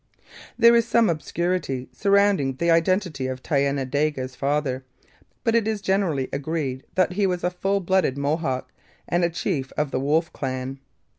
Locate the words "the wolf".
9.91-10.33